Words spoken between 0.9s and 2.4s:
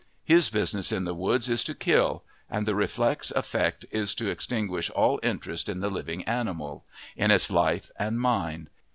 in the woods is to kill,